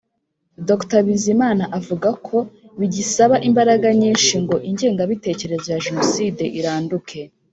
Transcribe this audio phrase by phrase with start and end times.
[0.67, 2.37] Dr Bizimamana avuga ko
[2.79, 7.19] bigisaba imbaraga nyinshi ngo ingengabitekerezo ya Jenoside iranduke